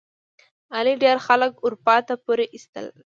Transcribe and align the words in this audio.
علي 0.75 0.93
ډېر 1.03 1.17
خلک 1.27 1.51
اروپا 1.65 1.97
ته 2.07 2.13
پورې 2.25 2.45
ایستل. 2.55 2.85